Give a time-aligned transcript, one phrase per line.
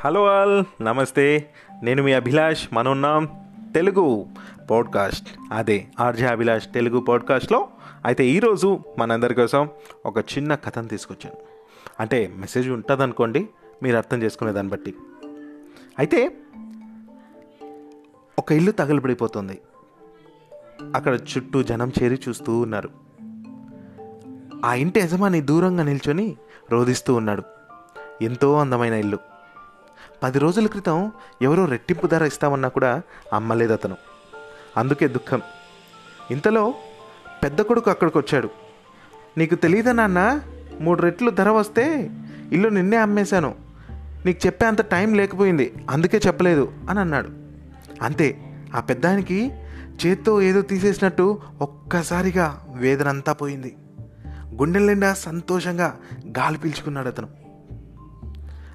[0.00, 1.50] Hello all నమస్తే.
[1.82, 3.28] నేను మీ అభిలాష్ మనమున్నాం
[3.74, 4.26] తెలుగు
[4.70, 5.28] పాడ్కాస్ట్.
[5.52, 7.68] అదే ఆర్జే అభిలాష్ తెలుగు పాడ్కాస్ట్లో.
[8.04, 9.68] అయితే ఈరోజు మనందరి కోసం
[10.06, 11.36] ఒక చిన్న కథను తీసుకొచ్చాను.
[12.00, 13.48] అంటే మెసేజ్ ఉంటుంది అనుకోండి
[13.82, 14.94] మీరు అర్థం చేసుకునే దాన్ని బట్టి.
[15.98, 16.36] అయితే
[18.38, 19.60] ఒక ఇల్లు తగలబడిపోతుంది.
[20.94, 22.90] అక్కడ చుట్టూ జనం చేరి చూస్తూ ఉన్నారు.
[24.64, 26.36] ఆ ఇంటి యజమాని దూరంగా నిల్చొని
[26.70, 27.42] రోధిస్తూ ఉన్నాడు.
[28.22, 29.33] ఎంతో అందమైన ఇల్లు.
[30.22, 33.96] పది రోజుల క్రితం ఎవరో రెట్టింపు ధర ఇస్తామన్నా కూడా అమ్మలేదు అతను
[34.76, 35.42] అందుకే దుఃఖం.
[36.30, 36.74] ఇంతలో
[37.44, 38.50] పెద్ద కొడుకు అక్కడికి వచ్చాడు.
[39.38, 40.40] నీకు తెలియదా నాన్న?
[40.80, 42.10] మూడు రెట్లు ధర వస్తే
[42.52, 43.54] ఇల్లు నిన్నే అమ్మేశాను.
[44.26, 45.74] నీకు చెప్పే అంత టైం లేకపోయింది.
[45.90, 47.28] అందుకే చెప్పలేదు అని అన్నాడు.
[48.02, 48.38] అంతే.
[48.74, 49.52] ఆ పెద్దానికి
[50.06, 53.76] చేత్తో ఏదో తీసేసినట్టు ఒక్కసారిగా వేదన అంతా పోయింది.
[54.54, 55.96] గుండెల నిండా సంతోషంగా
[56.38, 57.28] గాలి పీల్చుకున్నాడు అతను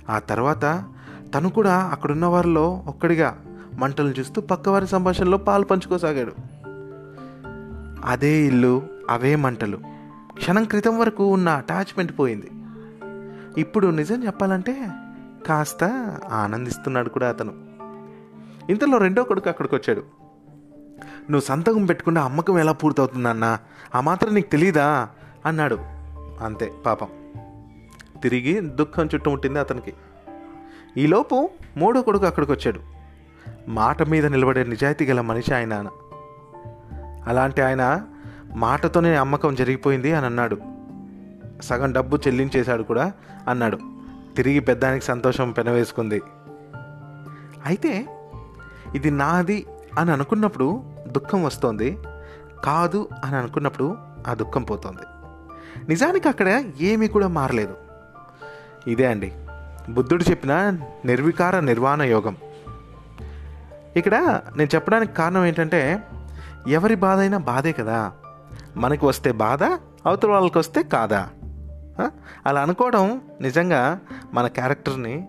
[0.10, 0.86] ఆ తర్వాత
[1.36, 3.38] తను కూడా అక్కడున్న వారిలో ఒక్కడిగా
[3.78, 6.32] మంటలు చూస్తూ పక్కవారి సంభాషణలో పాలు పంచుకోసాగాడు.
[8.06, 9.80] అదే ఇల్లు అవే మంటలు.
[10.32, 12.52] క్షణం క్రితం వరకు ఉన్న అటాచ్మెంట్ పోయింది.
[13.62, 14.88] ఇప్పుడు నిజం చెప్పాలంటే
[15.48, 15.84] కాస్త
[16.32, 17.52] ఆనందిస్తున్నాడు కూడా అతను.
[18.72, 20.00] ఇంతలో రెండో కొడుకు అక్కడికి వచ్చాడు
[21.00, 23.60] నువ్వు సంతకం పెట్టుకున్న అమ్మకం ఎలా పూర్తవుతుందన్నా?
[23.96, 25.10] ఆ మాత్రం నీకు తెలీదా?
[25.46, 25.78] అన్నాడు.
[26.44, 27.08] అంతే పాపం.
[28.24, 29.94] తిరిగి దుఃఖం చుట్టుముట్టింది అతనికి.
[30.98, 32.80] ఈలోపు మూడో కొడుకు అక్కడికి వచ్చాడు.
[33.68, 35.88] మాట మీద నిలబడే నిజాయితీ గల మనిషి ఆయన.
[37.28, 38.06] అలాంటి ఆయన
[38.56, 40.58] మాటతోనే అమ్మకం జరిగిపోయింది అని అన్నాడు.
[41.62, 43.12] సగం డబ్బు చెల్లించేశాడు కూడా
[43.48, 43.80] అన్నాడు.
[44.36, 46.22] తిరిగి పెద్దానికి సంతోషం పెనవేసుకుంది.
[47.66, 48.06] అయితే
[48.96, 49.66] ఇది నాది
[50.00, 51.98] అని అనుకున్నప్పుడు దుఃఖం వస్తోంది.
[52.64, 55.02] కాదు అని అనుకున్నప్పుడు ఆ దుఃఖం పోతుంది.
[55.90, 57.74] నిజానికి అక్కడ ఏమీ కూడా మారలేదు.
[58.88, 59.34] ఇదే అండి.
[59.94, 60.54] బుద్ధుడు చెప్పిన
[61.06, 62.36] నిర్వికార నిర్వాణ యోగం.
[63.98, 66.04] ఇక్కడ నేను చెప్పడానికి కారణం ఏంటంటే
[66.68, 68.12] ఎవరి బాధ అయినా బాధే కదా.
[68.78, 69.64] మనకి వస్తే బాధ
[70.06, 71.30] అవతల వాళ్ళకి వస్తే కాదా
[72.46, 74.00] అలా అనుకోవడం నిజంగా
[74.34, 75.28] మన క్యారెక్టర్ని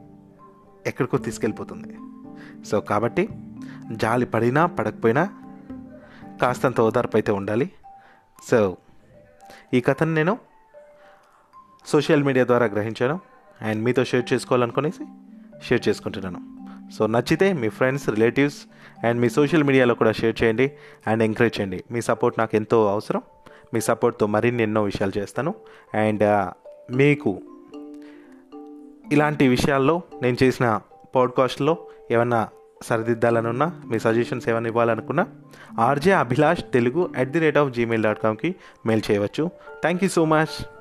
[0.87, 1.97] ఎక్కడికో తీసుకెళ్ళిపోతుంది.
[2.65, 3.29] సో కాబట్టి
[3.93, 5.29] జాలి పడినా పడకపోయినా
[6.43, 7.71] కాస్తంత ఓదార్పు అయితే ఉండాలి.
[8.51, 8.77] సో
[9.75, 10.39] ఈ కథను నేను
[11.87, 13.21] సోషల్ మీడియా ద్వారా గ్రహించాను.
[13.63, 15.05] అండ్ మీతో షేర్ చేసుకోవాలనుకునేసి
[15.69, 16.41] షేర్ చేసుకుంటున్నాను.
[16.93, 18.59] సో నచ్చితే మీ ఫ్రెండ్స్ రిలేటివ్స్
[19.07, 20.73] అండ్ మీ సోషల్ మీడియాలో కూడా షేర్ చేయండి
[21.07, 21.85] అండ్ ఎంకరేజ్ చేయండి.
[21.91, 23.23] మీ సపోర్ట్ నాకు ఎంతో అవసరం.
[23.75, 25.55] మీ సపోర్ట్తో మరిన్ని ఎన్నో విషయాలు చేస్తాను.
[25.95, 26.51] అండ్
[26.97, 27.41] మీకు
[29.13, 30.81] ఇలాంటి విషయాల్లో నేను చేసిన
[31.15, 31.77] పాడ్కాస్ట్లో
[32.11, 32.49] ఏమన్నా
[32.83, 35.27] సరిదిద్దాలనున్నా మీ సజెషన్స్ ఏమైనా ఇవ్వాలనుకున్నా
[35.79, 38.55] RJ Abhilash Telugu at the rate of Gmail dot కామ్కి
[38.87, 39.51] mail చేయవచ్చు.
[39.81, 40.80] Thank you so much.